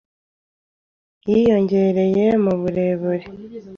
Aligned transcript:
Yiyongera 1.29 2.29
mu 2.43 2.53
burebure 2.61 3.25